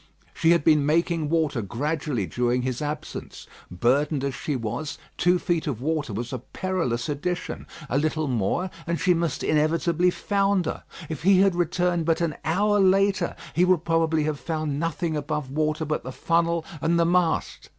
She 0.33 0.49
had 0.49 0.63
been 0.63 0.83
making 0.83 1.29
water 1.29 1.61
gradually 1.61 2.25
during 2.25 2.63
his 2.63 2.81
absence. 2.81 3.45
Burdened 3.69 4.23
as 4.23 4.33
she 4.33 4.55
was, 4.55 4.97
two 5.15 5.37
feet 5.37 5.67
of 5.67 5.79
water 5.79 6.11
was 6.11 6.33
a 6.33 6.39
perilous 6.39 7.07
addition. 7.07 7.67
A 7.87 7.99
little 7.99 8.27
more, 8.27 8.71
and 8.87 8.99
she 8.99 9.13
must 9.13 9.43
inevitably 9.43 10.09
founder. 10.09 10.81
If 11.07 11.21
he 11.21 11.41
had 11.41 11.53
returned 11.53 12.05
but 12.05 12.19
an 12.19 12.33
hour 12.43 12.79
later, 12.79 13.35
he 13.53 13.63
would 13.63 13.85
probably 13.85 14.23
have 14.23 14.39
found 14.39 14.79
nothing 14.79 15.15
above 15.15 15.51
water 15.51 15.85
but 15.85 16.03
the 16.03 16.11
funnel 16.11 16.65
and 16.81 16.99
the 16.99 17.05
mast. 17.05 17.69